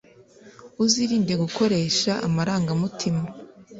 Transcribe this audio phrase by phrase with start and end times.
[0.83, 3.21] Uzirinde gukoresha amarangamutima,